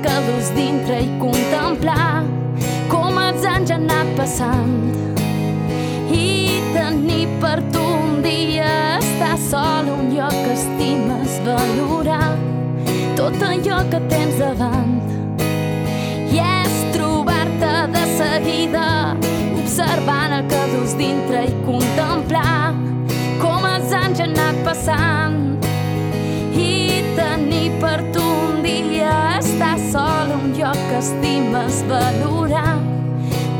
que 0.00 0.14
dus 0.26 0.48
dintre 0.56 1.02
i 1.04 1.08
contemplar 1.20 2.22
com 2.88 3.18
els 3.20 3.44
anys 3.44 3.72
han 3.74 3.90
anat 3.90 4.12
passant. 4.16 4.78
I 6.12 6.60
tenir 6.72 7.26
per 7.42 7.58
tu 7.74 7.82
un 7.82 8.22
dia 8.24 8.70
estar 8.96 9.34
sol 9.50 9.90
un 9.92 10.14
lloc 10.14 10.32
que 10.32 10.54
estimes 10.54 11.36
valorar 11.44 12.30
tot 13.18 13.36
allò 13.50 13.82
que 13.92 14.00
tens 14.12 14.40
davant. 14.40 14.96
I 16.32 16.40
és 16.40 16.78
trobar-te 16.96 17.74
de 17.96 18.06
seguida 18.16 18.86
observant 19.60 20.38
el 20.38 20.48
que 20.48 20.64
dus 20.72 20.96
dintre 21.00 21.44
i 21.50 21.54
contemplar 21.68 22.72
com 23.44 23.68
els 23.74 23.92
anys 23.92 24.24
han 24.24 24.36
anat 24.38 24.64
passant 24.70 25.31
un 31.02 31.20
lloc 31.20 31.42
que 31.62 31.72
estimes 31.72 31.84
valorar 31.88 32.80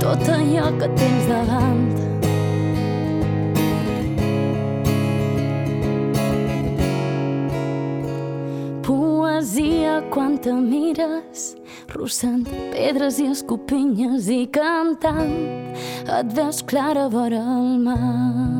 tot 0.01 0.29
allò 0.29 0.71
que 0.79 0.89
tens 0.97 1.27
davant. 1.27 1.99
Poesia 8.83 10.03
quan 10.11 10.39
te 10.39 10.53
mires 10.53 11.57
russant 11.89 12.47
pedres 12.73 13.19
i 13.19 13.29
escopinyes 13.31 14.29
i 14.29 14.47
cantant 14.51 15.75
et 16.09 16.33
veus 16.35 16.63
clara 16.63 17.09
vora 17.09 17.39
el 17.39 17.79
mar. 17.79 18.53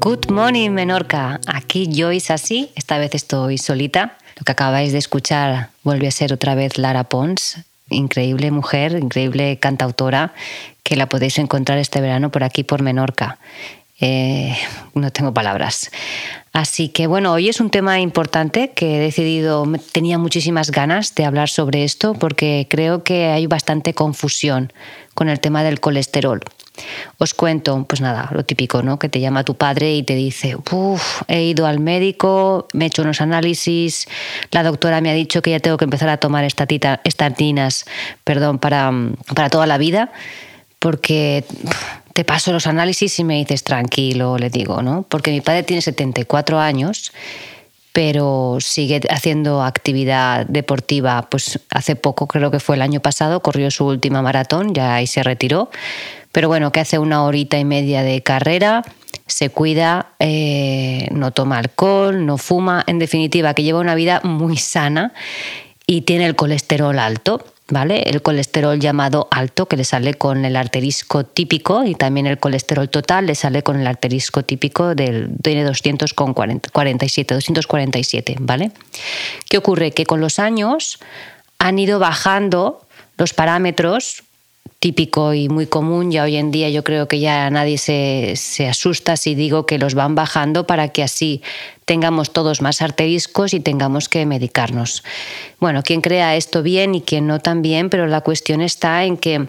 Good 0.00 0.30
morning, 0.30 0.70
Menorca. 0.70 1.40
Aquí 1.46 1.88
Joyce 1.90 2.32
así. 2.32 2.70
Esta 2.76 2.96
vez 2.98 3.12
estoy 3.14 3.58
solita. 3.58 4.16
Lo 4.36 4.44
que 4.44 4.52
acabáis 4.52 4.92
de 4.92 4.98
escuchar 4.98 5.70
vuelve 5.82 6.08
a 6.08 6.10
ser 6.10 6.32
otra 6.32 6.54
vez 6.54 6.78
Lara 6.78 7.04
Pons. 7.04 7.58
Increíble 7.88 8.50
mujer, 8.50 8.92
increíble 8.92 9.58
cantautora, 9.58 10.34
que 10.82 10.96
la 10.96 11.08
podéis 11.08 11.38
encontrar 11.38 11.78
este 11.78 12.00
verano 12.00 12.30
por 12.30 12.44
aquí, 12.44 12.64
por 12.64 12.82
Menorca. 12.82 13.38
Eh, 14.00 14.54
no 14.94 15.10
tengo 15.10 15.32
palabras. 15.32 15.90
Así 16.52 16.88
que 16.88 17.06
bueno, 17.06 17.32
hoy 17.32 17.48
es 17.48 17.60
un 17.60 17.70
tema 17.70 18.00
importante 18.00 18.72
que 18.72 18.96
he 18.96 19.00
decidido, 19.00 19.66
tenía 19.92 20.18
muchísimas 20.18 20.70
ganas 20.70 21.14
de 21.14 21.24
hablar 21.24 21.48
sobre 21.48 21.84
esto 21.84 22.14
porque 22.14 22.66
creo 22.68 23.04
que 23.04 23.26
hay 23.26 23.46
bastante 23.46 23.94
confusión 23.94 24.72
con 25.14 25.28
el 25.28 25.40
tema 25.40 25.62
del 25.62 25.80
colesterol. 25.80 26.40
Os 27.18 27.34
cuento, 27.34 27.84
pues 27.88 28.00
nada, 28.00 28.28
lo 28.32 28.44
típico, 28.44 28.82
¿no? 28.82 28.98
Que 28.98 29.08
te 29.08 29.20
llama 29.20 29.44
tu 29.44 29.54
padre 29.54 29.94
y 29.94 30.02
te 30.02 30.14
dice, 30.14 30.56
uff, 30.56 31.22
he 31.28 31.42
ido 31.42 31.66
al 31.66 31.80
médico, 31.80 32.68
me 32.72 32.84
he 32.84 32.88
hecho 32.88 33.02
unos 33.02 33.20
análisis, 33.20 34.06
la 34.50 34.62
doctora 34.62 35.00
me 35.00 35.10
ha 35.10 35.14
dicho 35.14 35.42
que 35.42 35.50
ya 35.50 35.60
tengo 35.60 35.76
que 35.76 35.84
empezar 35.84 36.08
a 36.08 36.16
tomar 36.18 36.44
estatinas, 36.44 37.84
perdón, 38.24 38.58
para, 38.58 38.92
para 39.34 39.50
toda 39.50 39.66
la 39.66 39.78
vida, 39.78 40.12
porque 40.78 41.44
te 42.12 42.24
paso 42.24 42.52
los 42.52 42.66
análisis 42.66 43.18
y 43.18 43.24
me 43.24 43.36
dices 43.36 43.62
tranquilo, 43.62 44.38
le 44.38 44.48
digo, 44.48 44.82
¿no? 44.82 45.04
Porque 45.08 45.30
mi 45.30 45.40
padre 45.40 45.62
tiene 45.62 45.82
74 45.82 46.58
años, 46.58 47.12
pero 47.92 48.58
sigue 48.60 49.00
haciendo 49.10 49.62
actividad 49.62 50.46
deportiva. 50.46 51.28
Pues 51.30 51.60
hace 51.70 51.96
poco, 51.96 52.26
creo 52.26 52.50
que 52.50 52.60
fue 52.60 52.76
el 52.76 52.82
año 52.82 53.00
pasado, 53.00 53.40
corrió 53.40 53.70
su 53.70 53.86
última 53.86 54.20
maratón, 54.22 54.74
ya 54.74 54.94
ahí 54.94 55.06
se 55.06 55.22
retiró. 55.22 55.70
Pero 56.36 56.48
bueno, 56.48 56.70
que 56.70 56.80
hace 56.80 56.98
una 56.98 57.24
horita 57.24 57.58
y 57.58 57.64
media 57.64 58.02
de 58.02 58.22
carrera, 58.22 58.82
se 59.26 59.48
cuida, 59.48 60.08
eh, 60.18 61.08
no 61.10 61.30
toma 61.30 61.56
alcohol, 61.56 62.26
no 62.26 62.36
fuma, 62.36 62.84
en 62.86 62.98
definitiva, 62.98 63.54
que 63.54 63.62
lleva 63.62 63.80
una 63.80 63.94
vida 63.94 64.20
muy 64.22 64.58
sana 64.58 65.14
y 65.86 66.02
tiene 66.02 66.26
el 66.26 66.36
colesterol 66.36 66.98
alto. 66.98 67.42
¿vale? 67.70 68.02
El 68.02 68.20
colesterol 68.20 68.78
llamado 68.78 69.28
alto, 69.30 69.64
que 69.64 69.78
le 69.78 69.84
sale 69.84 70.12
con 70.12 70.44
el 70.44 70.56
arterisco 70.56 71.24
típico, 71.24 71.84
y 71.84 71.94
también 71.94 72.26
el 72.26 72.36
colesterol 72.36 72.90
total 72.90 73.24
le 73.24 73.34
sale 73.34 73.62
con 73.62 73.80
el 73.80 73.86
arterisco 73.86 74.42
típico 74.42 74.94
del 74.94 75.30
tiene 75.42 75.64
247, 75.64 77.34
247, 77.34 78.36
¿vale? 78.40 78.72
¿Qué 79.48 79.56
ocurre? 79.56 79.92
Que 79.92 80.04
con 80.04 80.20
los 80.20 80.38
años 80.38 80.98
han 81.58 81.78
ido 81.78 81.98
bajando 81.98 82.82
los 83.16 83.32
parámetros 83.32 84.25
típico 84.78 85.34
y 85.34 85.48
muy 85.48 85.66
común. 85.66 86.10
Ya 86.10 86.24
hoy 86.24 86.36
en 86.36 86.50
día 86.50 86.70
yo 86.70 86.84
creo 86.84 87.08
que 87.08 87.20
ya 87.20 87.48
nadie 87.50 87.78
se, 87.78 88.34
se, 88.36 88.68
asusta 88.68 89.16
si 89.16 89.34
digo 89.34 89.66
que 89.66 89.78
los 89.78 89.94
van 89.94 90.14
bajando 90.14 90.66
para 90.66 90.88
que 90.88 91.02
así 91.02 91.42
tengamos 91.84 92.32
todos 92.32 92.62
más 92.62 92.82
arteriscos 92.82 93.54
y 93.54 93.60
tengamos 93.60 94.08
que 94.08 94.26
medicarnos. 94.26 95.02
Bueno, 95.60 95.82
quien 95.82 96.00
crea 96.00 96.36
esto 96.36 96.62
bien 96.62 96.94
y 96.94 97.00
quien 97.00 97.26
no 97.26 97.40
también, 97.40 97.90
pero 97.90 98.06
la 98.06 98.20
cuestión 98.20 98.60
está 98.60 99.04
en 99.04 99.16
que 99.16 99.46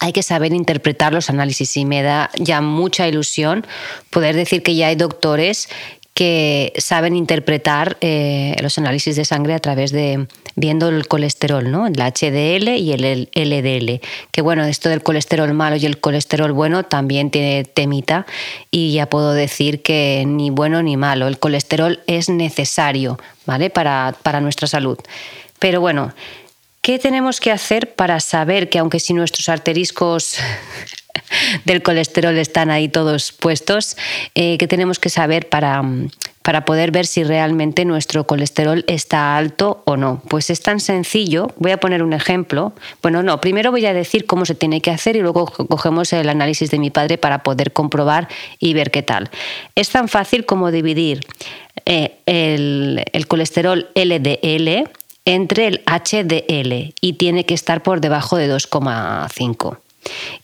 hay 0.00 0.12
que 0.12 0.24
saber 0.24 0.52
interpretar 0.52 1.12
los 1.12 1.30
análisis 1.30 1.76
y 1.76 1.84
me 1.84 2.02
da 2.02 2.30
ya 2.36 2.60
mucha 2.60 3.06
ilusión 3.06 3.64
poder 4.10 4.34
decir 4.34 4.64
que 4.64 4.74
ya 4.74 4.88
hay 4.88 4.96
doctores 4.96 5.68
que 6.14 6.74
saben 6.76 7.16
interpretar 7.16 7.96
eh, 8.00 8.56
los 8.60 8.76
análisis 8.76 9.16
de 9.16 9.24
sangre 9.24 9.54
a 9.54 9.60
través 9.60 9.92
de 9.92 10.26
viendo 10.54 10.88
el 10.88 11.08
colesterol, 11.08 11.70
¿no? 11.70 11.86
El 11.86 11.94
HDL 11.94 12.76
y 12.76 12.92
el 12.92 13.30
LDL. 13.34 14.00
Que 14.30 14.42
bueno, 14.42 14.64
esto 14.64 14.88
del 14.88 15.02
colesterol 15.02 15.52
malo 15.54 15.76
y 15.76 15.86
el 15.86 16.00
colesterol 16.00 16.52
bueno 16.52 16.84
también 16.84 17.30
tiene 17.30 17.64
temita 17.64 18.26
y 18.70 18.92
ya 18.92 19.08
puedo 19.08 19.32
decir 19.32 19.82
que 19.82 20.24
ni 20.26 20.50
bueno 20.50 20.82
ni 20.82 20.96
malo. 20.96 21.28
El 21.28 21.38
colesterol 21.38 22.00
es 22.06 22.28
necesario, 22.28 23.18
¿vale? 23.46 23.70
Para, 23.70 24.14
para 24.22 24.40
nuestra 24.40 24.68
salud. 24.68 24.98
Pero 25.58 25.80
bueno, 25.80 26.12
¿qué 26.82 26.98
tenemos 26.98 27.40
que 27.40 27.50
hacer 27.50 27.94
para 27.94 28.20
saber 28.20 28.68
que 28.68 28.78
aunque 28.78 29.00
si 29.00 29.14
nuestros 29.14 29.48
arteriscos 29.48 30.36
del 31.64 31.82
colesterol 31.82 32.36
están 32.38 32.70
ahí 32.70 32.88
todos 32.88 33.32
puestos, 33.32 33.96
eh, 34.34 34.56
¿qué 34.58 34.66
tenemos 34.66 34.98
que 34.98 35.08
saber 35.08 35.48
para, 35.48 35.82
para 36.42 36.64
poder 36.64 36.90
ver 36.90 37.06
si 37.06 37.24
realmente 37.24 37.84
nuestro 37.84 38.26
colesterol 38.26 38.84
está 38.88 39.36
alto 39.36 39.82
o 39.86 39.96
no. 39.96 40.22
Pues 40.28 40.50
es 40.50 40.60
tan 40.60 40.80
sencillo, 40.80 41.48
voy 41.56 41.72
a 41.72 41.78
poner 41.78 42.02
un 42.02 42.12
ejemplo. 42.12 42.72
Bueno, 43.00 43.22
no, 43.22 43.40
primero 43.40 43.70
voy 43.70 43.86
a 43.86 43.94
decir 43.94 44.26
cómo 44.26 44.44
se 44.44 44.54
tiene 44.54 44.80
que 44.80 44.90
hacer 44.90 45.16
y 45.16 45.20
luego 45.20 45.46
cogemos 45.46 46.12
el 46.12 46.28
análisis 46.28 46.70
de 46.70 46.78
mi 46.78 46.90
padre 46.90 47.18
para 47.18 47.42
poder 47.42 47.72
comprobar 47.72 48.28
y 48.58 48.74
ver 48.74 48.90
qué 48.90 49.02
tal. 49.02 49.30
Es 49.74 49.90
tan 49.90 50.08
fácil 50.08 50.44
como 50.44 50.70
dividir 50.70 51.20
eh, 51.86 52.16
el, 52.26 53.04
el 53.12 53.26
colesterol 53.26 53.88
LDL 53.94 54.90
entre 55.24 55.68
el 55.68 55.82
HDL 55.86 56.94
y 57.00 57.12
tiene 57.14 57.46
que 57.46 57.54
estar 57.54 57.82
por 57.82 58.00
debajo 58.00 58.36
de 58.36 58.52
2,5. 58.52 59.78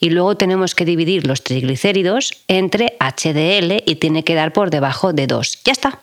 Y 0.00 0.10
luego 0.10 0.36
tenemos 0.36 0.74
que 0.74 0.84
dividir 0.84 1.26
los 1.26 1.42
triglicéridos 1.42 2.32
entre 2.48 2.96
HDL 3.00 3.82
y 3.86 3.96
tiene 3.96 4.24
que 4.24 4.34
dar 4.34 4.52
por 4.52 4.70
debajo 4.70 5.12
de 5.12 5.26
2. 5.26 5.60
Ya 5.64 5.72
está. 5.72 6.00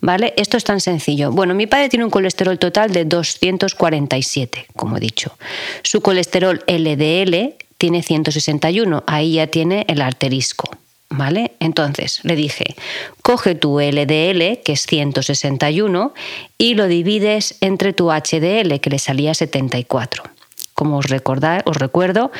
¿Vale? 0.00 0.34
Esto 0.36 0.56
es 0.56 0.64
tan 0.64 0.80
sencillo. 0.80 1.32
Bueno, 1.32 1.54
mi 1.54 1.66
padre 1.66 1.88
tiene 1.88 2.04
un 2.04 2.10
colesterol 2.10 2.58
total 2.58 2.92
de 2.92 3.04
247, 3.04 4.66
como 4.76 4.96
he 4.96 5.00
dicho. 5.00 5.36
Su 5.82 6.00
colesterol 6.00 6.62
LDL 6.66 7.54
tiene 7.78 8.02
161, 8.02 9.04
ahí 9.06 9.34
ya 9.34 9.46
tiene 9.46 9.84
el 9.88 10.00
arterisco. 10.00 10.70
¿Vale? 11.08 11.52
Entonces 11.60 12.18
le 12.24 12.34
dije, 12.34 12.74
coge 13.22 13.54
tu 13.54 13.78
LDL, 13.78 14.60
que 14.64 14.72
es 14.72 14.86
161, 14.86 16.12
y 16.58 16.74
lo 16.74 16.88
divides 16.88 17.58
entre 17.60 17.92
tu 17.92 18.10
HDL, 18.10 18.80
que 18.80 18.90
le 18.90 18.98
salía 18.98 19.32
74 19.32 20.35
como 20.76 20.98
os, 20.98 21.06
os 21.06 21.76
recuerdo, 21.78 22.30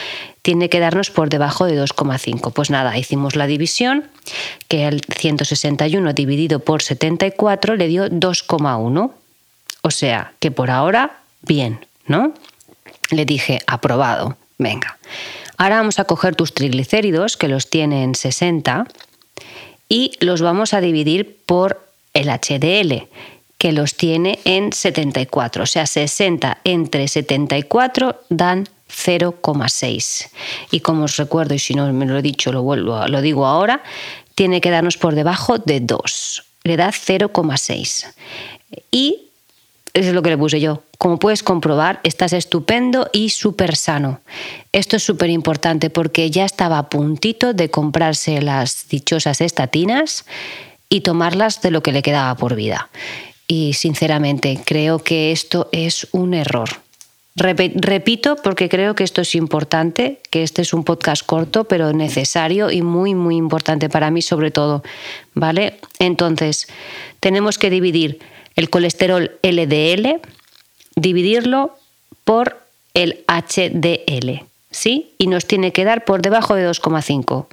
tiene 0.42 0.68
que 0.68 0.78
darnos 0.78 1.10
por 1.10 1.30
debajo 1.30 1.64
de 1.64 1.82
2,5. 1.82 2.52
Pues 2.52 2.68
nada, 2.70 2.96
hicimos 2.96 3.34
la 3.34 3.46
división, 3.46 4.04
que 4.68 4.86
el 4.86 5.00
161 5.00 6.12
dividido 6.12 6.60
por 6.60 6.82
74 6.82 7.76
le 7.76 7.88
dio 7.88 8.06
2,1. 8.08 9.10
O 9.80 9.90
sea, 9.90 10.32
que 10.38 10.50
por 10.50 10.70
ahora, 10.70 11.18
bien, 11.40 11.86
¿no? 12.06 12.34
Le 13.10 13.24
dije, 13.24 13.60
aprobado, 13.66 14.36
venga. 14.58 14.98
Ahora 15.56 15.78
vamos 15.78 15.98
a 15.98 16.04
coger 16.04 16.36
tus 16.36 16.52
triglicéridos, 16.52 17.38
que 17.38 17.48
los 17.48 17.70
tiene 17.70 18.02
en 18.02 18.14
60, 18.14 18.86
y 19.88 20.12
los 20.20 20.42
vamos 20.42 20.74
a 20.74 20.82
dividir 20.82 21.38
por 21.46 21.88
el 22.12 22.28
HDL, 22.28 23.08
que 23.58 23.72
los 23.72 23.94
tiene 23.94 24.38
en 24.44 24.72
74. 24.72 25.62
O 25.62 25.66
sea, 25.66 25.86
60 25.86 26.58
entre 26.64 27.08
74 27.08 28.22
dan 28.28 28.68
0,6. 28.88 30.28
Y 30.70 30.80
como 30.80 31.04
os 31.04 31.16
recuerdo, 31.16 31.54
y 31.54 31.58
si 31.58 31.74
no 31.74 31.92
me 31.92 32.06
lo 32.06 32.18
he 32.18 32.22
dicho, 32.22 32.52
lo, 32.52 32.62
vuelvo, 32.62 33.06
lo 33.06 33.20
digo 33.20 33.46
ahora, 33.46 33.82
tiene 34.34 34.60
que 34.60 34.70
darnos 34.70 34.96
por 34.96 35.14
debajo 35.14 35.58
de 35.58 35.80
2. 35.80 36.44
Le 36.64 36.76
da 36.76 36.88
0,6. 36.88 38.06
Y 38.90 39.26
eso 39.96 40.08
es 40.08 40.14
lo 40.14 40.20
que 40.20 40.28
le 40.28 40.36
puse 40.36 40.60
yo. 40.60 40.82
Como 40.98 41.18
puedes 41.18 41.42
comprobar, 41.42 42.00
estás 42.02 42.34
estupendo 42.34 43.08
y 43.12 43.30
súper 43.30 43.76
sano. 43.76 44.20
Esto 44.72 44.96
es 44.96 45.02
súper 45.02 45.30
importante 45.30 45.88
porque 45.88 46.30
ya 46.30 46.44
estaba 46.44 46.78
a 46.78 46.90
puntito 46.90 47.54
de 47.54 47.70
comprarse 47.70 48.42
las 48.42 48.88
dichosas 48.88 49.40
estatinas 49.40 50.26
y 50.90 51.00
tomarlas 51.00 51.62
de 51.62 51.70
lo 51.70 51.82
que 51.82 51.92
le 51.92 52.02
quedaba 52.02 52.34
por 52.34 52.54
vida. 52.54 52.90
Y 53.48 53.74
sinceramente 53.74 54.58
creo 54.64 54.98
que 54.98 55.32
esto 55.32 55.68
es 55.72 56.08
un 56.12 56.34
error. 56.34 56.68
Repito 57.36 58.36
porque 58.36 58.70
creo 58.70 58.94
que 58.94 59.04
esto 59.04 59.20
es 59.20 59.34
importante, 59.34 60.20
que 60.30 60.42
este 60.42 60.62
es 60.62 60.72
un 60.72 60.84
podcast 60.84 61.24
corto 61.24 61.64
pero 61.64 61.92
necesario 61.92 62.70
y 62.70 62.80
muy 62.80 63.14
muy 63.14 63.36
importante 63.36 63.90
para 63.90 64.10
mí 64.10 64.22
sobre 64.22 64.50
todo, 64.50 64.82
¿vale? 65.34 65.78
Entonces, 65.98 66.66
tenemos 67.20 67.58
que 67.58 67.68
dividir 67.68 68.20
el 68.54 68.70
colesterol 68.70 69.32
LDL, 69.42 70.22
dividirlo 70.94 71.76
por 72.24 72.62
el 72.94 73.22
HDL, 73.28 74.46
¿sí? 74.70 75.12
Y 75.18 75.26
nos 75.26 75.44
tiene 75.44 75.72
que 75.72 75.84
dar 75.84 76.06
por 76.06 76.22
debajo 76.22 76.54
de 76.54 76.66
2,5. 76.66 77.48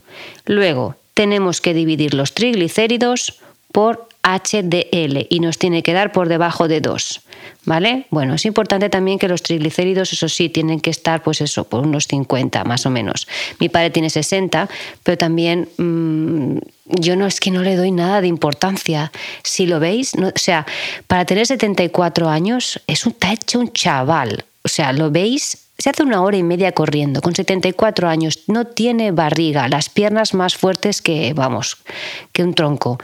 Luego, 0.45 0.95
tenemos 1.13 1.59
que 1.59 1.73
dividir 1.73 2.13
los 2.13 2.33
triglicéridos 2.33 3.41
por 3.73 4.07
HDL 4.23 5.27
y 5.29 5.39
nos 5.41 5.57
tiene 5.57 5.83
que 5.83 5.93
dar 5.93 6.11
por 6.11 6.29
debajo 6.29 6.67
de 6.67 6.81
2. 6.81 7.21
¿Vale? 7.65 8.07
Bueno, 8.09 8.33
es 8.33 8.45
importante 8.45 8.89
también 8.89 9.19
que 9.19 9.27
los 9.27 9.41
triglicéridos, 9.41 10.11
eso 10.11 10.27
sí, 10.27 10.49
tienen 10.49 10.81
que 10.81 10.89
estar, 10.89 11.23
pues 11.23 11.39
eso, 11.39 11.63
por 11.65 11.85
unos 11.85 12.07
50 12.07 12.63
más 12.65 12.85
o 12.85 12.89
menos. 12.89 13.27
Mi 13.59 13.69
padre 13.69 13.89
tiene 13.89 14.09
60, 14.09 14.67
pero 15.03 15.17
también 15.17 15.69
mm, 15.77 16.57
yo 16.85 17.15
no 17.15 17.25
es 17.25 17.39
que 17.39 17.51
no 17.51 17.61
le 17.61 17.75
doy 17.75 17.91
nada 17.91 18.19
de 18.21 18.27
importancia. 18.27 19.11
Si 19.43 19.65
lo 19.65 19.79
veis, 19.79 20.13
o 20.15 20.31
sea, 20.35 20.65
para 21.07 21.25
tener 21.25 21.47
74 21.47 22.29
años 22.29 22.81
es 22.87 23.05
un, 23.05 23.15
hecho 23.31 23.59
un 23.59 23.71
chaval. 23.71 24.45
O 24.63 24.69
sea, 24.69 24.91
lo 24.93 25.11
veis 25.11 25.62
se 25.83 25.89
hace 25.89 26.03
una 26.03 26.23
hora 26.23 26.37
y 26.37 26.43
media 26.43 26.71
corriendo, 26.71 27.21
con 27.21 27.35
74 27.35 28.07
años, 28.07 28.45
no 28.47 28.63
tiene 28.67 29.11
barriga, 29.11 29.67
las 29.67 29.89
piernas 29.89 30.33
más 30.33 30.55
fuertes 30.55 31.01
que, 31.01 31.33
vamos, 31.33 31.75
que 32.31 32.41
un 32.41 32.53
tronco. 32.53 32.99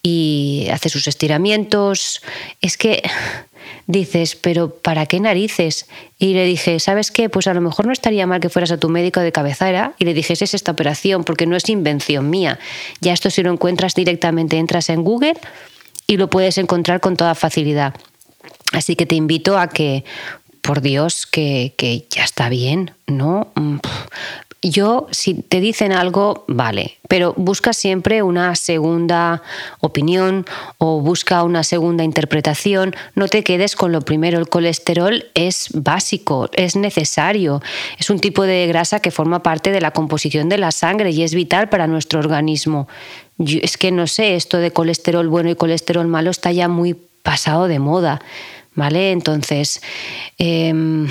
Y 0.00 0.68
hace 0.72 0.90
sus 0.90 1.08
estiramientos. 1.08 2.22
Es 2.60 2.76
que 2.76 3.02
dices, 3.88 4.36
pero 4.36 4.72
¿para 4.72 5.06
qué 5.06 5.18
narices? 5.18 5.88
Y 6.20 6.34
le 6.34 6.44
dije, 6.44 6.78
¿sabes 6.78 7.10
qué? 7.10 7.28
Pues 7.28 7.48
a 7.48 7.54
lo 7.54 7.62
mejor 7.62 7.86
no 7.86 7.92
estaría 7.92 8.28
mal 8.28 8.38
que 8.38 8.48
fueras 8.48 8.70
a 8.70 8.78
tu 8.78 8.88
médico 8.88 9.18
de 9.18 9.32
cabecera 9.32 9.94
y 9.98 10.04
le 10.04 10.14
dijeses 10.14 10.54
esta 10.54 10.70
operación, 10.70 11.24
porque 11.24 11.46
no 11.46 11.56
es 11.56 11.68
invención 11.68 12.30
mía. 12.30 12.60
Ya 13.00 13.12
esto 13.12 13.30
si 13.30 13.42
lo 13.42 13.50
encuentras 13.50 13.96
directamente, 13.96 14.56
entras 14.56 14.88
en 14.88 15.02
Google 15.02 15.34
y 16.06 16.16
lo 16.16 16.30
puedes 16.30 16.58
encontrar 16.58 17.00
con 17.00 17.16
toda 17.16 17.34
facilidad. 17.34 17.92
Así 18.72 18.94
que 18.94 19.04
te 19.04 19.16
invito 19.16 19.58
a 19.58 19.68
que 19.68 20.04
por 20.62 20.80
Dios, 20.80 21.26
que, 21.26 22.06
ya 22.10 22.24
está 22.24 22.48
bien, 22.48 22.92
¿no? 23.06 23.48
Mm, 23.54 23.78
yo, 24.62 25.06
si 25.10 25.34
te 25.34 25.58
dicen 25.58 25.92
algo, 25.92 26.44
vale, 26.46 26.98
pero 27.08 27.32
busca 27.38 27.72
siempre 27.72 28.22
una 28.22 28.54
segunda 28.56 29.42
opinión 29.80 30.44
o 30.76 31.00
busca 31.00 31.42
una 31.44 31.64
segunda 31.64 32.04
interpretación. 32.04 32.94
No 33.14 33.28
te 33.28 33.42
quedes 33.42 33.74
con 33.74 33.90
lo 33.90 34.02
primero. 34.02 34.38
El 34.38 34.50
colesterol 34.50 35.24
es 35.32 35.68
básico, 35.72 36.50
es 36.52 36.76
necesario. 36.76 37.62
Es 37.98 38.10
un 38.10 38.20
tipo 38.20 38.42
de 38.42 38.66
grasa 38.66 39.00
que 39.00 39.10
forma 39.10 39.42
parte 39.42 39.70
de 39.70 39.80
la 39.80 39.92
composición 39.92 40.50
de 40.50 40.58
la 40.58 40.72
sangre 40.72 41.10
y 41.10 41.22
es 41.22 41.34
vital 41.34 41.70
para 41.70 41.86
nuestro 41.86 42.20
organismo. 42.20 42.86
es 43.38 43.78
que 43.78 43.90
no 43.92 44.06
sé, 44.06 44.34
esto 44.34 44.58
de 44.58 44.72
colesterol 44.72 45.26
bueno 45.28 45.48
y 45.48 45.54
colesterol 45.54 46.06
malo 46.06 46.30
está 46.30 46.52
ya 46.52 46.68
muy 46.68 46.94
pasado 47.22 47.66
de 47.66 47.78
moda. 47.78 48.20
¿Vale? 48.80 49.12
Entonces, 49.12 49.82
em, 50.38 51.06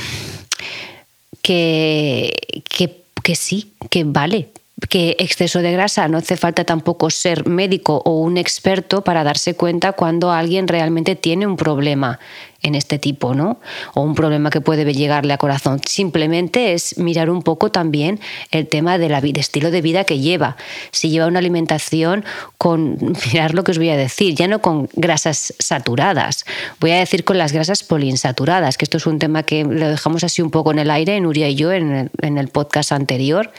que, 1.44 2.34
que, 2.68 3.04
que 3.24 3.36
sí, 3.36 3.74
que 3.92 4.04
vale, 4.04 4.50
que 4.88 5.16
exceso 5.20 5.60
de 5.60 5.72
grasa 5.72 6.08
no 6.08 6.18
hace 6.20 6.38
falta 6.38 6.64
tampoco 6.64 7.10
ser 7.10 7.48
médico 7.48 8.02
o 8.06 8.20
un 8.20 8.38
experto 8.38 9.04
para 9.04 9.24
darse 9.24 9.56
cuenta 9.56 9.94
cuando 9.94 10.32
alguien 10.32 10.68
realmente 10.68 11.16
tiene 11.16 11.48
un 11.48 11.58
problema 11.58 12.20
en 12.62 12.76
este 12.76 13.00
tipo, 13.00 13.34
¿no? 13.34 13.60
O 13.94 14.02
un 14.02 14.16
problema 14.16 14.50
que 14.50 14.60
puede 14.60 14.92
llegarle 14.94 15.34
a 15.34 15.38
corazón. 15.38 15.80
Simplemente 15.86 16.74
es 16.74 16.98
mirar 16.98 17.30
un 17.30 17.42
poco 17.42 17.72
también 17.72 18.20
el 18.52 18.68
tema 18.68 18.98
del 18.98 19.14
estilo 19.38 19.72
de 19.72 19.82
vida 19.82 20.04
que 20.04 20.20
lleva. 20.20 20.58
Si 20.92 21.10
lleva 21.10 21.28
una 21.28 21.40
alimentación 21.40 22.26
con, 22.58 22.98
mirar 23.34 23.54
lo 23.54 23.64
que 23.64 23.72
os 23.72 23.78
voy 23.78 23.90
a 23.90 23.98
decir, 23.98 24.36
ya 24.36 24.48
no 24.48 24.60
con 24.60 24.90
grasas 24.94 25.54
saturadas, 25.60 26.46
voy 26.80 26.92
a 26.92 27.00
decir 27.00 27.24
con 27.24 27.38
las 27.38 27.54
grasas 27.54 27.84
poliinsaturadas, 27.84 28.78
que 28.78 28.86
esto 28.86 28.98
es 28.98 29.06
un 29.06 29.20
tema 29.20 29.44
que 29.44 29.64
lo 29.64 29.90
dejamos 29.90 30.24
así 30.24 30.42
un 30.42 30.52
poco 30.52 30.72
en 30.72 30.80
el 30.80 30.92
aire, 30.92 31.20
Nuria 31.22 31.48
y 31.48 31.56
yo, 31.56 31.72
en 31.72 32.10
en 32.22 32.38
el 32.38 32.48
podcast 32.50 32.92
anterior, 32.92 33.52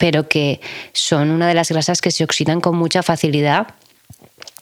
pero 0.00 0.28
que 0.28 0.62
son 0.94 1.30
una 1.30 1.46
de 1.46 1.52
las 1.52 1.70
grasas 1.70 2.00
que 2.00 2.10
se 2.10 2.24
oxidan 2.24 2.62
con 2.62 2.74
mucha 2.74 3.02
facilidad 3.02 3.74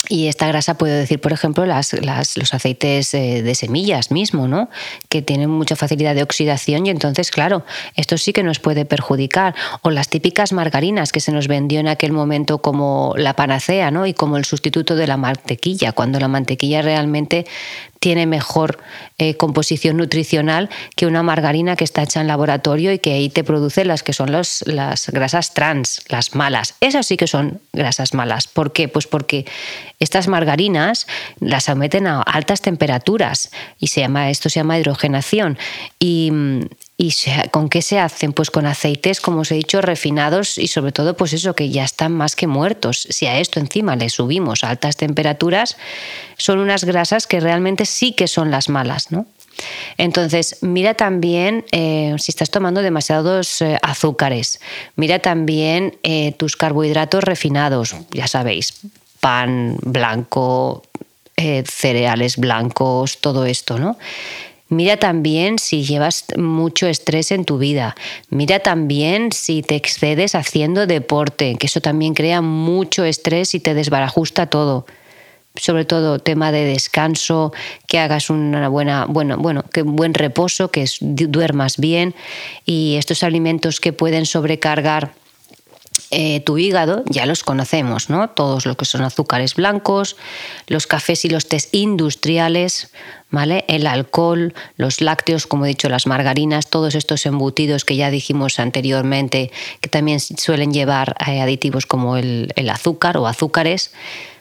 y 0.08 0.26
esta 0.26 0.48
grasa 0.48 0.74
puedo 0.78 0.94
decir, 0.94 1.20
por 1.20 1.32
ejemplo, 1.32 1.64
las, 1.66 1.92
los 1.92 2.54
aceites 2.54 3.12
eh, 3.14 3.42
de 3.42 3.54
semillas 3.54 4.10
mismo, 4.10 4.48
¿no? 4.48 4.68
que 5.08 5.22
tienen 5.22 5.50
mucha 5.50 5.76
facilidad 5.76 6.14
de 6.14 6.22
oxidación 6.22 6.86
y 6.86 6.90
entonces, 6.90 7.30
claro, 7.30 7.64
esto 7.94 8.16
sí 8.16 8.32
que 8.32 8.42
nos 8.42 8.58
puede 8.58 8.84
perjudicar. 8.84 9.54
O 9.82 9.90
las 9.90 10.08
típicas 10.08 10.52
margarinas 10.52 11.12
que 11.12 11.20
se 11.20 11.30
nos 11.30 11.46
vendió 11.46 11.78
en 11.78 11.88
aquel 11.88 12.12
momento 12.12 12.58
como 12.58 13.14
la 13.16 13.34
panacea 13.34 13.90
¿no? 13.90 14.06
y 14.06 14.14
como 14.14 14.38
el 14.38 14.44
sustituto 14.44 14.96
de 14.96 15.06
la 15.06 15.18
mantequilla, 15.18 15.92
cuando 15.92 16.18
la 16.18 16.28
mantequilla 16.28 16.80
realmente 16.80 17.46
tiene 18.00 18.26
mejor 18.26 18.78
eh, 19.18 19.34
composición 19.34 19.96
nutricional 19.96 20.70
que 20.96 21.06
una 21.06 21.22
margarina 21.22 21.76
que 21.76 21.84
está 21.84 22.02
hecha 22.02 22.20
en 22.20 22.26
laboratorio 22.26 22.92
y 22.92 22.98
que 22.98 23.12
ahí 23.12 23.28
te 23.28 23.44
produce 23.44 23.84
las 23.84 24.02
que 24.02 24.12
son 24.12 24.30
las 24.30 25.10
grasas 25.12 25.54
trans, 25.54 26.02
las 26.08 26.34
malas. 26.34 26.74
Esas 26.80 27.06
sí 27.06 27.16
que 27.16 27.26
son 27.26 27.60
grasas 27.72 28.14
malas. 28.14 28.46
¿Por 28.46 28.72
qué? 28.72 28.88
Pues 28.88 29.06
porque 29.06 29.46
estas 29.98 30.28
margarinas 30.28 31.06
las 31.40 31.64
someten 31.64 32.06
a 32.06 32.22
altas 32.22 32.60
temperaturas 32.60 33.50
y 33.78 33.88
se 33.88 34.00
llama, 34.00 34.30
esto 34.30 34.48
se 34.48 34.60
llama 34.60 34.78
hidrogenación. 34.78 35.58
Y, 35.98 36.32
¿Y 37.00 37.14
con 37.52 37.68
qué 37.68 37.80
se 37.80 38.00
hacen? 38.00 38.32
Pues 38.32 38.50
con 38.50 38.66
aceites, 38.66 39.20
como 39.20 39.42
os 39.42 39.52
he 39.52 39.54
dicho, 39.54 39.80
refinados 39.80 40.58
y 40.58 40.66
sobre 40.66 40.90
todo, 40.90 41.16
pues 41.16 41.32
eso, 41.32 41.54
que 41.54 41.70
ya 41.70 41.84
están 41.84 42.10
más 42.10 42.34
que 42.34 42.48
muertos. 42.48 43.06
Si 43.08 43.26
a 43.26 43.38
esto 43.38 43.60
encima 43.60 43.94
le 43.94 44.10
subimos 44.10 44.64
a 44.64 44.70
altas 44.70 44.96
temperaturas, 44.96 45.76
son 46.38 46.58
unas 46.58 46.82
grasas 46.82 47.28
que 47.28 47.38
realmente 47.38 47.86
sí 47.86 48.14
que 48.14 48.26
son 48.26 48.50
las 48.50 48.68
malas, 48.68 49.12
¿no? 49.12 49.26
Entonces, 49.96 50.58
mira 50.60 50.94
también 50.94 51.64
eh, 51.70 52.16
si 52.18 52.32
estás 52.32 52.50
tomando 52.50 52.82
demasiados 52.82 53.62
eh, 53.62 53.78
azúcares, 53.82 54.60
mira 54.96 55.20
también 55.20 55.96
eh, 56.02 56.32
tus 56.32 56.56
carbohidratos 56.56 57.22
refinados, 57.22 57.94
ya 58.10 58.26
sabéis, 58.26 58.80
pan 59.20 59.76
blanco, 59.82 60.82
cereales 61.36 62.36
blancos, 62.36 63.18
todo 63.20 63.46
esto, 63.46 63.78
¿no? 63.78 63.96
Mira 64.68 64.98
también 64.98 65.58
si 65.58 65.82
llevas 65.82 66.26
mucho 66.36 66.86
estrés 66.86 67.32
en 67.32 67.46
tu 67.46 67.56
vida. 67.56 67.96
Mira 68.28 68.60
también 68.60 69.32
si 69.32 69.62
te 69.62 69.76
excedes 69.76 70.34
haciendo 70.34 70.86
deporte, 70.86 71.56
que 71.56 71.66
eso 71.66 71.80
también 71.80 72.12
crea 72.12 72.42
mucho 72.42 73.04
estrés 73.04 73.54
y 73.54 73.60
te 73.60 73.72
desbarajusta 73.72 74.46
todo. 74.46 74.84
Sobre 75.54 75.86
todo 75.86 76.18
tema 76.18 76.52
de 76.52 76.64
descanso, 76.64 77.52
que 77.86 77.98
hagas 77.98 78.28
una 78.28 78.68
buena, 78.68 79.06
bueno, 79.06 79.38
bueno, 79.38 79.64
que 79.72 79.82
buen 79.82 80.12
reposo, 80.12 80.70
que 80.70 80.84
duermas 81.00 81.78
bien 81.78 82.14
y 82.66 82.96
estos 82.96 83.22
alimentos 83.22 83.80
que 83.80 83.94
pueden 83.94 84.26
sobrecargar 84.26 85.12
eh, 86.10 86.40
tu 86.40 86.56
hígado 86.56 87.04
ya 87.06 87.26
los 87.26 87.44
conocemos, 87.44 88.08
¿no? 88.08 88.30
Todos 88.30 88.64
los 88.64 88.76
que 88.76 88.84
son 88.84 89.02
azúcares 89.02 89.54
blancos, 89.54 90.16
los 90.66 90.86
cafés 90.86 91.24
y 91.24 91.28
los 91.28 91.46
tés 91.46 91.68
industriales, 91.72 92.90
¿vale? 93.30 93.64
El 93.68 93.86
alcohol, 93.86 94.54
los 94.76 95.00
lácteos, 95.00 95.46
como 95.46 95.66
he 95.66 95.68
dicho, 95.68 95.88
las 95.88 96.06
margarinas, 96.06 96.68
todos 96.68 96.94
estos 96.94 97.26
embutidos 97.26 97.84
que 97.84 97.96
ya 97.96 98.10
dijimos 98.10 98.58
anteriormente, 98.58 99.50
que 99.80 99.88
también 99.88 100.20
suelen 100.20 100.72
llevar 100.72 101.14
eh, 101.26 101.40
aditivos 101.40 101.84
como 101.86 102.16
el, 102.16 102.52
el 102.56 102.70
azúcar 102.70 103.18
o 103.18 103.26
azúcares, 103.26 103.92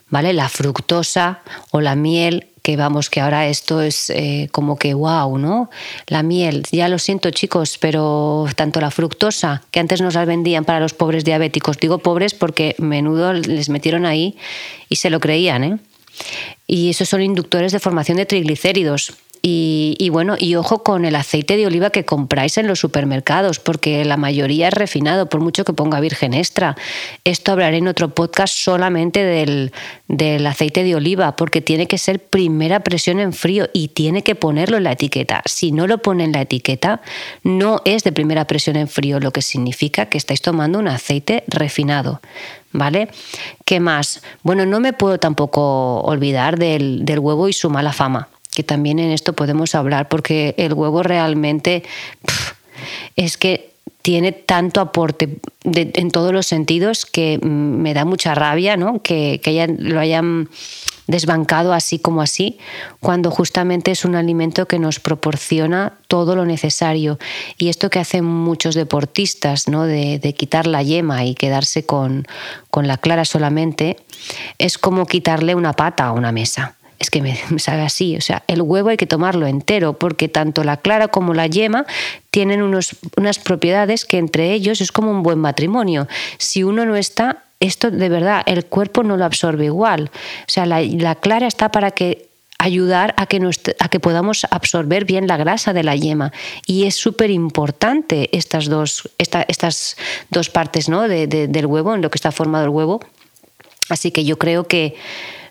¿vale? 0.09 0.33
La 0.33 0.49
fructosa 0.49 1.41
o 1.71 1.81
la 1.81 1.95
miel, 1.95 2.47
que 2.61 2.75
vamos, 2.75 3.09
que 3.09 3.21
ahora 3.21 3.47
esto 3.47 3.81
es 3.81 4.09
eh, 4.09 4.49
como 4.51 4.77
que 4.77 4.93
wow, 4.93 5.37
¿no? 5.37 5.69
La 6.07 6.21
miel, 6.21 6.63
ya 6.71 6.89
lo 6.89 6.99
siento 6.99 7.31
chicos, 7.31 7.77
pero 7.79 8.45
tanto 8.55 8.81
la 8.81 8.91
fructosa, 8.91 9.63
que 9.71 9.79
antes 9.79 10.01
nos 10.01 10.15
la 10.15 10.25
vendían 10.25 10.65
para 10.65 10.79
los 10.79 10.93
pobres 10.93 11.23
diabéticos, 11.23 11.77
digo 11.77 11.99
pobres 11.99 12.33
porque 12.33 12.75
menudo 12.77 13.33
les 13.33 13.69
metieron 13.69 14.05
ahí 14.05 14.37
y 14.89 14.97
se 14.97 15.09
lo 15.09 15.19
creían, 15.19 15.63
¿eh? 15.63 15.77
Y 16.65 16.89
esos 16.89 17.07
son 17.07 17.21
inductores 17.21 17.71
de 17.71 17.79
formación 17.79 18.17
de 18.17 18.25
triglicéridos. 18.25 19.13
Y, 19.41 20.09
bueno, 20.09 20.35
y 20.37 20.55
ojo 20.55 20.83
con 20.83 21.05
el 21.05 21.15
aceite 21.15 21.57
de 21.57 21.67
oliva 21.67 21.89
que 21.89 22.05
compráis 22.05 22.57
en 22.57 22.67
los 22.67 22.79
supermercados, 22.79 23.59
porque 23.59 24.03
la 24.05 24.17
mayoría 24.17 24.67
es 24.67 24.73
refinado, 24.73 25.29
por 25.29 25.41
mucho 25.41 25.63
que 25.63 25.73
ponga 25.73 25.99
virgen 25.99 26.33
extra. 26.33 26.75
Esto 27.23 27.51
hablaré 27.51 27.77
en 27.77 27.87
otro 27.87 28.13
podcast 28.13 28.53
solamente 28.53 29.23
del, 29.23 30.45
aceite 30.45 30.83
de 30.83 30.95
oliva, 30.95 31.35
porque 31.35 31.61
tiene 31.61 31.87
que 31.87 31.97
ser 31.97 32.19
primera 32.19 32.81
presión 32.81 33.19
en 33.19 33.33
frío 33.33 33.69
y 33.73 33.89
tiene 33.89 34.23
que 34.23 34.35
ponerlo 34.35 34.77
en 34.77 34.83
la 34.83 34.93
etiqueta. 34.93 35.41
Si 35.45 35.71
no 35.71 35.87
lo 35.87 35.99
pone 35.99 36.23
en 36.23 36.31
la 36.31 36.41
etiqueta, 36.41 37.01
no 37.43 37.81
es 37.85 38.03
de 38.03 38.11
primera 38.11 38.45
presión 38.45 38.75
en 38.75 38.87
frío, 38.87 39.19
lo 39.19 39.31
que 39.31 39.41
significa 39.41 40.07
que 40.07 40.17
estáis 40.17 40.41
tomando 40.41 40.79
un 40.79 40.87
aceite 40.87 41.43
refinado. 41.47 42.21
¿Vale? 42.73 43.07
¿Qué 43.65 43.79
más? 43.79 44.21
Bueno, 44.43 44.65
no 44.65 44.79
me 44.81 44.91
puedo 44.91 45.19
tampoco 45.19 46.01
olvidar 46.01 46.59
del 46.59 47.19
huevo 47.19 47.47
y 47.47 47.53
su 47.53 47.69
mala 47.69 47.93
fama 47.93 48.27
que 48.57 48.63
también 48.63 48.97
en 48.97 49.11
esto 49.11 49.33
podemos 49.33 49.75
hablar, 49.75 50.09
porque 50.09 50.55
el 50.57 50.73
huevo 50.73 51.03
realmente 51.03 51.83
es 53.15 53.37
que 53.37 53.69
tiene 54.01 54.31
tanto 54.31 54.81
aporte 54.81 55.37
en 55.63 56.09
todos 56.09 56.33
los 56.33 56.47
sentidos 56.47 57.05
que 57.05 57.37
mm, 57.37 57.45
me 57.45 57.93
da 57.93 58.03
mucha 58.03 58.33
rabia 58.33 58.75
¿no? 58.75 59.03
que, 59.03 59.39
que 59.43 59.67
lo 59.77 59.99
hayan 59.99 60.49
desbancado 61.05 61.71
así 61.71 61.99
como 61.99 62.23
así, 62.23 62.57
cuando 62.99 63.29
justamente 63.29 63.91
es 63.91 64.05
un 64.05 64.15
alimento 64.15 64.67
que 64.67 64.79
nos 64.79 64.99
proporciona 64.99 65.93
todo 66.07 66.35
lo 66.35 66.43
necesario. 66.43 67.19
Y 67.59 67.69
esto 67.69 67.91
que 67.91 67.99
hacen 67.99 68.25
muchos 68.25 68.73
deportistas, 68.73 69.67
¿no? 69.67 69.83
de, 69.83 70.17
de 70.17 70.33
quitar 70.33 70.65
la 70.65 70.81
yema 70.81 71.25
y 71.25 71.35
quedarse 71.35 71.85
con, 71.85 72.25
con 72.71 72.87
la 72.87 72.97
clara 72.97 73.23
solamente, 73.23 73.97
es 74.57 74.79
como 74.79 75.05
quitarle 75.05 75.53
una 75.53 75.73
pata 75.73 76.07
a 76.07 76.11
una 76.11 76.31
mesa 76.31 76.73
es 76.99 77.09
que 77.09 77.21
me, 77.21 77.37
sabe 77.59 77.83
así. 77.83 78.15
O 78.17 78.21
sea, 78.21 78.43
el 78.47 78.61
huevo 78.61 78.89
hay 78.89 78.97
que 78.97 79.07
tomarlo 79.07 79.47
entero 79.47 79.93
porque 79.93 80.27
tanto 80.27 80.63
la 80.63 80.77
clara 80.77 81.07
como 81.07 81.33
la 81.33 81.47
yema 81.47 81.85
tienen 82.31 82.61
unos, 82.61 82.95
unas 83.15 83.39
propiedades 83.39 84.05
que 84.05 84.17
entre 84.17 84.53
ellos 84.53 84.81
es 84.81 84.91
como 84.91 85.11
un 85.11 85.23
buen 85.23 85.39
matrimonio. 85.39 86.07
Si 86.37 86.63
uno 86.63 86.85
no 86.85 86.95
está, 86.95 87.43
esto 87.59 87.91
de 87.91 88.09
verdad, 88.09 88.43
el 88.45 88.65
cuerpo 88.65 89.03
no 89.03 89.17
lo 89.17 89.25
absorbe 89.25 89.65
igual. 89.65 90.11
O 90.41 90.49
sea, 90.49 90.65
la, 90.65 91.15
clara 91.15 91.47
está 91.47 91.69
para 91.69 91.91
que 91.91 92.27
ayudar 92.59 93.13
a 93.17 93.27
que, 93.27 93.39
a 93.79 93.89
que 93.89 93.99
podamos 93.99 94.45
absorber 94.49 95.05
bien 95.05 95.27
la 95.27 95.37
grasa 95.37 95.73
de 95.73 95.83
la 95.83 95.95
yema. 95.95 96.31
Y 96.65 96.85
es 96.85 96.95
súper 96.95 97.29
importante 97.29 98.35
estas 98.35 98.65
dos, 98.65 99.09
estas 99.17 99.97
dos 100.29 100.49
partes 100.49 100.89
¿no? 100.89 101.07
del 101.07 101.65
huevo, 101.65 101.93
en 101.93 102.01
lo 102.01 102.09
que 102.09 102.17
está 102.17 102.31
formado 102.31 102.65
el 102.65 102.71
huevo. 102.71 102.99
Así 103.89 104.11
que 104.11 104.25
yo 104.25 104.37
creo 104.37 104.67
que 104.67 104.95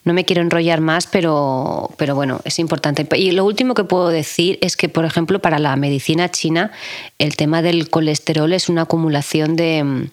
no 0.07 0.15
me 0.15 0.25
quiero 0.25 0.41
enrollar 0.41 0.81
más, 0.81 1.09
pero, 1.09 1.91
pero 1.97 2.15
bueno, 2.15 2.41
es 2.45 2.61
importante. 2.61 3.07
Y 3.17 3.33
lo 3.33 3.45
último 3.45 3.75
que 3.75 3.83
puedo 3.83 4.09
decir 4.09 4.57
es 4.63 4.77
que, 4.77 4.89
por 4.89 5.05
ejemplo, 5.05 5.41
para 5.41 5.59
la 5.59 5.75
medicina 5.75 6.31
china, 6.31 6.71
el 7.19 7.35
tema 7.35 7.61
del 7.61 7.91
colesterol 7.91 8.53
es 8.53 8.69
una 8.69 8.83
acumulación 8.83 9.57
de, 9.57 10.09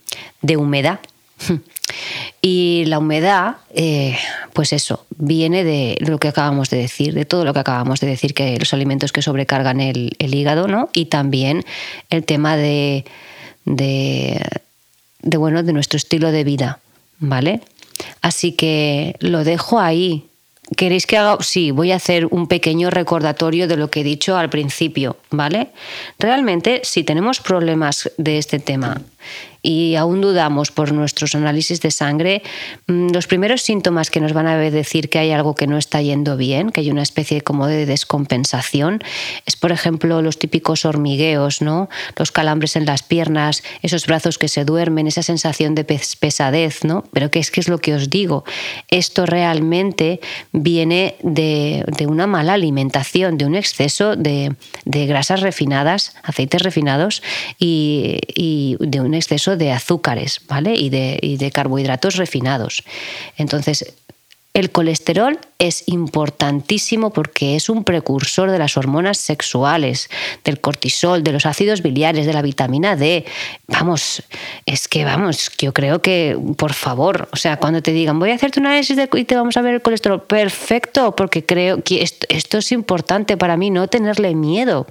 humedad. 0.57 0.99
Y 2.41 2.85
la 2.87 2.99
humedad, 2.99 3.57
eh, 3.73 4.17
pues 4.53 4.73
eso, 4.73 5.05
viene 5.17 5.63
de 5.63 5.95
lo 5.99 6.17
que 6.17 6.27
acabamos 6.27 6.69
de 6.69 6.77
decir, 6.77 7.13
de 7.13 7.25
todo 7.25 7.45
lo 7.45 7.53
que 7.53 7.59
acabamos 7.59 7.99
de 7.99 8.07
decir, 8.07 8.33
que 8.33 8.57
los 8.57 8.73
alimentos 8.73 9.11
que 9.11 9.21
sobrecargan 9.21 9.79
el, 9.79 10.15
hígado, 10.19 10.67
¿no? 10.67 10.89
Y 10.93 11.05
también 11.05 11.63
el 12.09 12.23
tema 12.23 12.57
de, 12.57 13.05
de, 13.65 14.41
de, 15.21 15.37
bueno, 15.37 15.61
de 15.61 15.71
nuestro 15.71 15.97
estilo 15.97 16.31
de 16.31 16.43
vida, 16.43 16.79
¿vale? 17.19 17.61
Así 18.23 18.53
que 18.53 19.15
lo 19.19 19.43
dejo 19.43 19.79
ahí. 19.79 20.25
¿Queréis 20.77 21.05
que 21.05 21.17
haga? 21.17 21.37
Sí, 21.41 21.71
voy 21.71 21.91
a 21.91 21.97
hacer 21.97 22.25
un 22.27 22.47
pequeño 22.47 22.89
recordatorio 22.89 23.67
de 23.67 23.75
lo 23.75 23.91
que 23.91 23.99
he 23.99 24.03
dicho 24.03 24.37
al 24.37 24.49
principio, 24.49 25.17
¿vale? 25.29 25.67
Realmente, 26.17 26.79
si 26.83 27.03
tenemos 27.03 27.41
problemas 27.41 28.09
de 28.17 28.37
este 28.37 28.59
tema 28.59 29.01
y 29.63 29.95
aún 29.95 30.19
dudamos 30.19 30.71
por 30.71 30.91
nuestros 30.91 31.33
análisis 31.33 31.81
de 31.81 31.89
sangre, 31.89 32.43
mm, 32.87 33.11
los 33.11 33.27
primeros 33.27 33.61
síntomas 33.61 34.11
que 34.11 34.19
nos 34.19 34.33
van 34.33 34.45
a 34.45 34.57
decir 34.57 35.09
que 35.09 35.19
hay 35.19 35.31
algo 35.31 35.55
que 35.55 35.67
no 35.67 35.77
está 35.77 36.01
yendo 36.01 36.35
bien, 36.37 36.69
que 36.69 36.81
hay 36.81 36.91
una 36.91 37.01
especie 37.01 37.41
como 37.41 37.65
de 37.67 37.85
descompensación, 37.85 39.01
es 39.45 39.55
por 39.55 39.71
ejemplo 39.71 40.21
los 40.21 40.37
típicos 40.37 40.85
hormigueos, 40.85 41.61
¿no? 41.61 41.89
los 42.17 42.31
calambres 42.31 42.75
en 42.75 42.85
las 42.85 43.03
piernas, 43.03 43.63
esos 43.81 44.05
brazos 44.05 44.37
que 44.37 44.49
se 44.49 44.65
duermen, 44.65 45.07
esa 45.07 45.23
sensación 45.23 45.75
de 45.75 45.85
pesadez, 45.85 46.83
¿no? 46.83 47.05
Pero 47.13 47.31
¿qué 47.31 47.39
es, 47.39 47.49
qué 47.49 47.61
es 47.61 47.69
lo 47.69 47.77
que 47.77 47.93
os 47.93 48.09
digo? 48.09 48.43
Esto 48.89 49.25
realmente 49.25 50.19
viene 50.51 51.15
de, 51.21 51.85
una 52.07 52.27
mala 52.27 52.53
alimentación, 52.53 53.37
de 53.37 53.45
un 53.45 53.55
exceso 53.55 54.17
de, 54.17 54.55
grasas 54.85 55.39
refinadas, 55.39 56.15
aceites 56.23 56.61
refinados 56.61 57.23
y, 57.57 58.19
y 58.35 58.75
de 58.79 58.99
un 58.99 59.13
exceso 59.13 59.52
de 59.57 59.71
azúcares 59.71 60.41
¿vale? 60.47 60.75
y, 60.75 60.89
de, 60.89 61.19
y 61.21 61.37
de 61.37 61.51
carbohidratos 61.51 62.15
refinados. 62.15 62.83
Entonces, 63.37 63.93
el 64.53 64.69
colesterol 64.69 65.39
es 65.57 65.83
importantísimo 65.87 67.11
porque 67.11 67.55
es 67.55 67.69
un 67.69 67.83
precursor 67.83 68.51
de 68.51 68.59
las 68.59 68.77
hormonas 68.77 69.17
sexuales, 69.17 70.11
del 70.43 70.61
cortisol, 70.61 71.23
de 71.23 71.31
los 71.31 71.47
ácidos 71.47 71.81
biliares, 71.81 72.27
de 72.27 72.33
la 72.33 72.43
vitamina 72.43 72.95
D. 72.95 73.25
Vamos, 73.65 74.21
es 74.67 74.87
que 74.87 75.05
vamos, 75.05 75.49
yo 75.57 75.73
creo 75.73 76.03
que, 76.03 76.37
por 76.55 76.73
favor, 76.73 77.29
o 77.33 77.35
sea, 77.35 77.57
cuando 77.57 77.81
te 77.81 77.93
digan 77.93 78.19
voy 78.19 78.29
a 78.29 78.35
hacerte 78.35 78.59
un 78.59 78.67
análisis 78.67 78.95
y 79.15 79.23
te 79.23 79.35
vamos 79.35 79.57
a 79.57 79.61
ver 79.63 79.73
el 79.73 79.81
colesterol, 79.81 80.21
perfecto, 80.21 81.15
porque 81.15 81.43
creo 81.43 81.83
que 81.83 82.03
esto 82.29 82.57
es 82.59 82.71
importante 82.71 83.37
para 83.37 83.57
mí, 83.57 83.71
no 83.71 83.87
tenerle 83.87 84.35
miedo. 84.35 84.85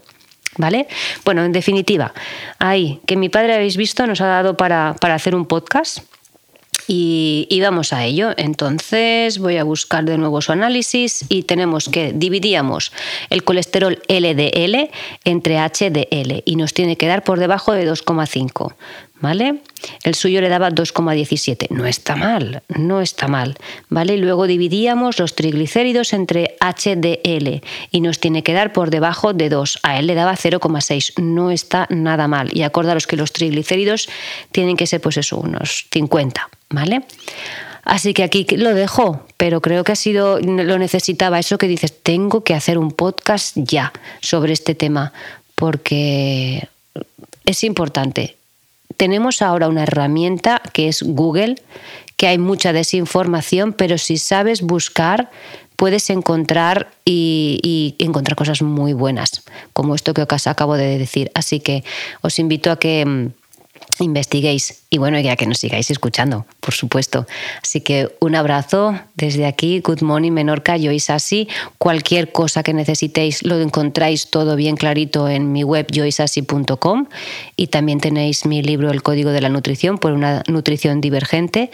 ¿Vale? 0.58 0.86
Bueno, 1.24 1.44
en 1.44 1.52
definitiva, 1.52 2.12
ahí, 2.58 3.00
que 3.06 3.16
mi 3.16 3.30
padre 3.30 3.54
habéis 3.54 3.76
visto, 3.76 4.06
nos 4.06 4.20
ha 4.20 4.26
dado 4.26 4.56
para, 4.56 4.90
hacer 4.90 5.34
un 5.34 5.46
podcast. 5.46 6.00
Y, 6.88 7.46
y, 7.50 7.60
vamos 7.60 7.92
a 7.92 8.04
ello. 8.04 8.30
Entonces 8.36 9.38
voy 9.38 9.56
a 9.56 9.64
buscar 9.64 10.04
de 10.04 10.18
nuevo 10.18 10.40
su 10.40 10.52
análisis 10.52 11.24
y 11.28 11.44
tenemos 11.44 11.88
que 11.88 12.12
dividíamos 12.12 12.92
el 13.30 13.44
colesterol 13.44 13.98
LDL 14.08 14.90
entre 15.24 15.58
HDL 15.58 16.42
y 16.44 16.56
nos 16.56 16.74
tiene 16.74 16.96
que 16.96 17.06
dar 17.06 17.24
por 17.24 17.38
debajo 17.38 17.72
de 17.72 17.90
2,5. 17.90 18.74
¿vale? 19.22 19.60
El 20.02 20.14
suyo 20.14 20.40
le 20.42 20.50
daba 20.50 20.70
2,17. 20.70 21.68
No 21.70 21.86
está 21.86 22.16
mal, 22.16 22.62
no 22.68 23.00
está 23.00 23.28
mal, 23.28 23.56
¿vale? 23.88 24.18
Luego 24.18 24.46
dividíamos 24.46 25.18
los 25.18 25.34
triglicéridos 25.34 26.12
entre 26.12 26.56
HDL 26.60 27.62
y 27.90 28.00
nos 28.00 28.18
tiene 28.18 28.42
que 28.42 28.52
dar 28.52 28.72
por 28.72 28.90
debajo 28.90 29.32
de 29.32 29.48
2. 29.48 29.78
A 29.84 29.98
él 29.98 30.08
le 30.08 30.14
daba 30.14 30.32
0,6. 30.32 31.22
No 31.22 31.50
está 31.50 31.86
nada 31.88 32.28
mal. 32.28 32.50
Y 32.52 32.62
acordaros 32.62 33.06
que 33.06 33.16
los 33.16 33.32
triglicéridos 33.32 34.08
tienen 34.50 34.76
que 34.76 34.86
ser, 34.86 35.00
pues 35.00 35.16
eso, 35.16 35.38
unos 35.38 35.86
50, 35.92 36.50
¿vale? 36.72 37.02
Así 37.84 38.14
que 38.14 38.22
aquí 38.22 38.46
lo 38.56 38.74
dejo, 38.74 39.26
pero 39.36 39.60
creo 39.60 39.84
que 39.84 39.92
ha 39.92 39.96
sido, 39.96 40.38
lo 40.40 40.78
necesitaba, 40.78 41.38
eso 41.38 41.58
que 41.58 41.68
dices, 41.68 41.92
tengo 42.02 42.44
que 42.44 42.54
hacer 42.54 42.78
un 42.78 42.92
podcast 42.92 43.56
ya 43.56 43.92
sobre 44.20 44.52
este 44.52 44.74
tema, 44.74 45.12
porque 45.54 46.68
es 47.44 47.64
importante 47.64 48.36
tenemos 49.02 49.42
ahora 49.42 49.68
una 49.68 49.82
herramienta 49.82 50.62
que 50.72 50.86
es 50.88 51.02
Google, 51.02 51.56
que 52.16 52.28
hay 52.28 52.38
mucha 52.38 52.72
desinformación, 52.72 53.72
pero 53.72 53.98
si 53.98 54.16
sabes 54.16 54.62
buscar, 54.62 55.28
puedes 55.74 56.08
encontrar 56.08 56.92
y, 57.04 57.96
encontrar 57.98 58.36
cosas 58.36 58.62
muy 58.62 58.92
buenas, 58.92 59.42
como 59.72 59.96
esto 59.96 60.14
que 60.14 60.22
acabo 60.22 60.76
de 60.76 60.98
decir. 60.98 61.32
Así 61.34 61.58
que 61.58 61.82
os 62.20 62.38
invito 62.38 62.70
a 62.70 62.78
que 62.78 63.04
mm, 63.04 63.32
investiguéis 64.02 64.82
y 64.90 64.98
bueno, 64.98 65.18
ya 65.20 65.36
que 65.36 65.46
nos 65.46 65.58
sigáis 65.58 65.90
escuchando, 65.90 66.46
por 66.60 66.74
supuesto. 66.74 67.26
Así 67.62 67.80
que 67.80 68.14
un 68.20 68.34
abrazo 68.34 68.98
desde 69.14 69.46
aquí, 69.46 69.80
Good 69.80 70.02
Morning 70.02 70.32
Menorca, 70.32 70.76
yo 70.76 70.92
Isasi. 70.92 71.48
Cualquier 71.78 72.32
cosa 72.32 72.62
que 72.62 72.74
necesitéis 72.74 73.42
lo 73.42 73.60
encontráis 73.60 74.30
todo 74.30 74.56
bien 74.56 74.76
clarito 74.76 75.28
en 75.28 75.52
mi 75.52 75.64
web 75.64 75.86
yoisasi.com 75.90 77.06
y 77.56 77.66
también 77.68 78.00
tenéis 78.00 78.44
mi 78.46 78.62
libro 78.62 78.90
El 78.90 79.02
Código 79.02 79.30
de 79.30 79.40
la 79.40 79.48
Nutrición 79.48 79.98
por 79.98 80.12
una 80.12 80.42
nutrición 80.46 81.00
divergente, 81.00 81.70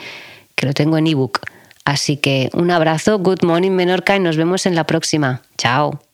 que 0.55 0.67
lo 0.67 0.73
tengo 0.73 0.99
en 0.99 1.07
ebook. 1.07 1.41
Así 1.85 2.19
que 2.19 2.51
un 2.53 2.71
abrazo, 2.71 3.19
Good 3.19 3.43
Morning 3.45 3.71
Menorca 3.71 4.17
y 4.17 4.21
nos 4.21 4.37
vemos 4.37 4.67
en 4.67 4.75
la 4.75 4.85
próxima. 4.85 5.43
Chao. 5.57 6.08